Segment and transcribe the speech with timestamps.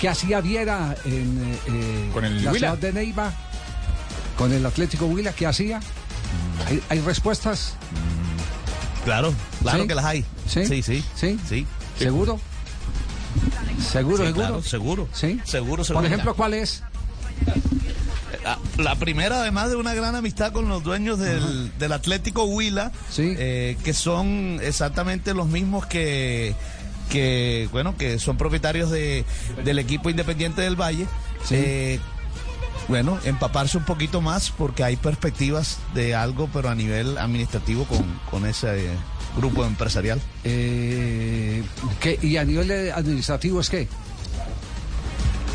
[0.00, 2.68] ¿Qué hacía Viera en eh, eh, Con el la Huila.
[2.68, 3.32] ciudad de Neiva?
[4.36, 5.80] Con el Atlético Huila, ¿qué hacía?
[6.66, 7.74] ¿Hay, hay respuestas?
[9.04, 9.32] Claro,
[9.62, 9.88] claro ¿Sí?
[9.88, 10.24] que las hay.
[10.46, 10.66] ¿Sí?
[10.66, 11.04] Sí, sí.
[11.14, 11.38] ¿Sí?
[11.48, 11.66] Sí.
[11.98, 12.38] ¿Seguro?
[13.90, 14.34] ¿Seguro, Sí, seguro?
[14.34, 15.08] claro, seguro.
[15.12, 15.40] ¿Sí?
[15.44, 16.02] Seguro, seguro.
[16.02, 16.82] Por ejemplo, ¿cuál es?
[18.44, 22.92] La, la primera, además de una gran amistad con los dueños del, del Atlético Huila,
[23.10, 23.34] Sí.
[23.38, 26.54] eh, que son exactamente los mismos que,
[27.10, 29.24] que bueno, que son propietarios de,
[29.64, 31.06] del equipo Independiente del Valle.
[31.44, 31.54] Sí.
[31.56, 32.00] Eh,
[32.88, 38.04] bueno, empaparse un poquito más porque hay perspectivas de algo, pero a nivel administrativo con,
[38.30, 38.90] con ese eh,
[39.36, 40.20] grupo empresarial.
[40.44, 41.64] Eh,
[42.00, 42.18] ¿qué?
[42.22, 43.88] ¿Y a nivel administrativo es qué?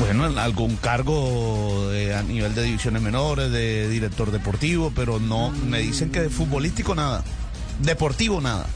[0.00, 5.50] Bueno, en algún cargo de- a nivel de divisiones menores, de director deportivo, pero no,
[5.50, 7.22] me dicen que de futbolístico nada.
[7.80, 8.66] Deportivo nada.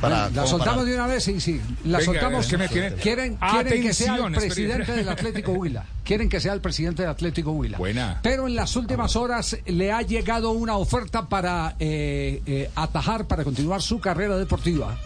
[0.00, 1.60] Para- la soltamos para- de una vez, sí, sí.
[1.84, 2.46] La Venga, soltamos.
[2.46, 5.84] que me tiene- Quieren, quieren que sea el presidente del Atlético Huila.
[6.04, 7.78] Quieren que sea el presidente del Atlético Huila.
[7.78, 8.20] Buena.
[8.22, 13.44] Pero en las últimas horas le ha llegado una oferta para eh, eh, atajar, para
[13.44, 14.98] continuar su carrera deportiva.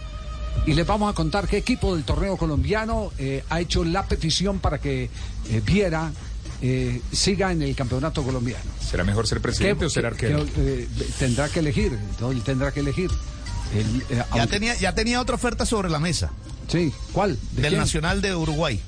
[0.66, 4.59] Y les vamos a contar qué equipo del torneo colombiano eh, ha hecho la petición
[4.59, 5.05] para que
[5.50, 6.11] eh, Viera
[6.61, 8.64] eh, siga en el campeonato colombiano.
[8.81, 10.44] ¿Será mejor ser presidente ¿Qué- o ser arquero?
[10.47, 11.97] qué, eh, tendrá que elegir,
[12.44, 13.11] tendrá que elegir.
[13.74, 16.30] Él, eh, Ya tenía, ya tenía otra oferta sobre la mesa,
[16.69, 17.38] Sí, ¿cuál?
[17.52, 17.80] ¿De del quién?
[17.80, 18.80] Nacional de Uruguay.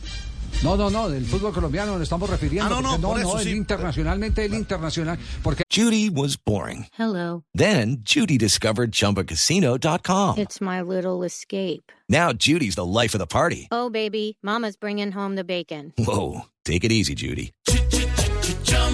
[0.63, 2.77] No, no, no, del fútbol colombiano nos estamos refiriendo.
[2.77, 3.51] Ah, no, no, por eso el sí.
[3.53, 6.87] internacionalmente, el internacional, porque Judy was boring.
[6.99, 7.45] Hello.
[7.55, 10.39] Then Judy discovered ChumbaCasino.com.
[10.39, 11.91] It's my little escape.
[12.09, 13.69] Now Judy's the life of the party.
[13.71, 15.95] Oh, baby, Mama's bringing home the bacon.
[15.97, 17.53] Whoa, take it easy, Judy.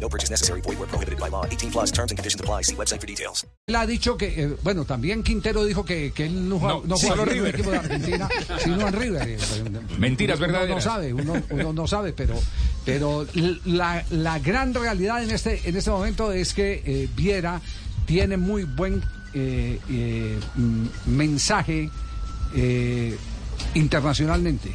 [0.00, 0.60] No purchase necessary.
[0.60, 1.44] Void where prohibited by law.
[1.46, 2.62] 18 plus terms and conditions apply.
[2.62, 3.46] See website for details.
[3.66, 6.82] él ha dicho que, eh, bueno, también Quintero dijo que, que él no, juega- No,
[6.86, 7.54] no solo juega en River.
[7.54, 8.28] equipo de Argentina,
[8.62, 9.28] sino en River.
[9.28, 9.38] Eh,
[9.98, 10.84] Mentiras uno, Uno no verdaderas.
[10.84, 12.34] sabe, uno, uno no sabe, pero,
[12.84, 13.26] pero
[13.64, 17.60] la, la gran realidad en este, en este momento es que eh, Viera
[18.06, 19.02] tiene muy buen
[19.34, 21.90] eh, eh, mm, mensaje
[22.54, 23.16] eh,
[23.74, 24.70] internacionalmente.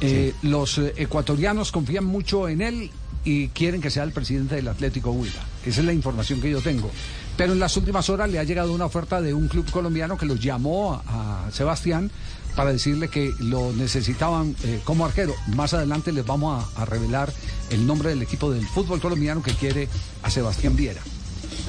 [0.00, 2.90] Eh, Los ecuatorianos confían mucho en él
[3.28, 5.42] y quieren que sea el presidente del Atlético Huila.
[5.66, 6.90] Esa es la información que yo tengo.
[7.36, 10.24] Pero en las últimas horas le ha llegado una oferta de un club colombiano que
[10.24, 12.10] los llamó a, Sebastián
[12.56, 15.34] para decirle que lo necesitaban eh, como arquero.
[15.48, 17.30] Más adelante les vamos a, a revelar
[17.68, 19.88] el nombre del equipo del fútbol colombiano que quiere
[20.22, 21.02] a Sebastián Viera.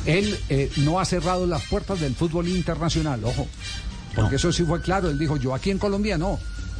[0.06, 3.48] Él eh, no ha cerrado las puertas del fútbol internacional, ojo.
[4.16, 5.10] Porque eso sí fue claro.
[5.10, 6.40] Él dijo, yo aquí en Colombia no.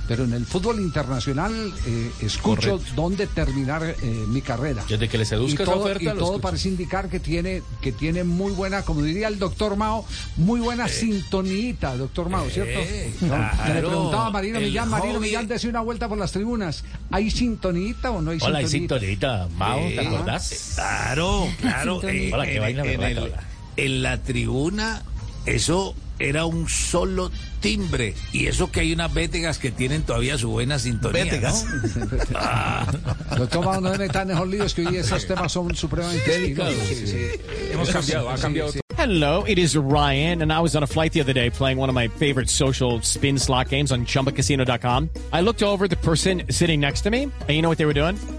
[0.10, 1.54] Pero en el fútbol internacional
[1.86, 4.84] eh, escucho dónde terminar eh, mi carrera.
[4.90, 6.42] Desde que le seduzca y esa todo, oferta, y todo escucho.
[6.42, 10.04] parece indicar que tiene, que tiene muy buena, como diría el doctor Mao,
[10.36, 12.80] muy buena sintonita, doctor Mao, ¿cierto?
[13.22, 16.18] No, que le preguntaba a Marino el Millán, Marino hobby- Millán, dése una vuelta por
[16.18, 16.84] las tribunas.
[17.12, 19.00] ¿Hay sintonita o no hay Hola, hay sintonita?
[19.00, 19.48] sintonita.
[19.60, 20.72] Mao, ¿te acordás?
[20.74, 22.02] Claro, claro.
[22.10, 23.44] Eh, Hola, qué en, vaina en berraca, el- hola.
[23.78, 25.04] en la tribuna,
[25.46, 27.32] eso era un solo
[27.62, 28.14] timbre.
[28.32, 31.24] Y eso que hay unas vétegas que tienen todavía su buena sintonía.
[31.24, 31.66] Vétegas.
[31.66, 33.36] ¿no?
[33.38, 36.74] Doctor Mao, no me metan en líos que hoy esos temas son supremamente Delicados.
[36.76, 37.40] espinosos.
[37.72, 38.80] Hemos cambiado, ha Sí, cambiado sí.
[38.98, 41.88] Hello, it is Ryan, and I was on a flight the other day playing one
[41.88, 45.10] of my favorite social spin slot games on chumbacasino.com.
[45.32, 47.86] I looked over at the person sitting next to me, and you know what they
[47.86, 48.18] were doing?